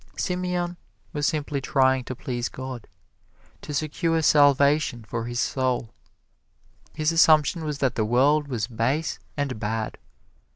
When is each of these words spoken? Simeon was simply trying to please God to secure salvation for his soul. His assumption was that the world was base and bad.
Simeon 0.17 0.77
was 1.13 1.27
simply 1.27 1.61
trying 1.61 2.03
to 2.05 2.15
please 2.15 2.49
God 2.49 2.87
to 3.61 3.71
secure 3.71 4.23
salvation 4.23 5.03
for 5.03 5.25
his 5.25 5.39
soul. 5.39 5.93
His 6.95 7.11
assumption 7.11 7.63
was 7.63 7.77
that 7.77 7.93
the 7.93 8.03
world 8.03 8.47
was 8.47 8.65
base 8.65 9.19
and 9.37 9.59
bad. 9.59 9.99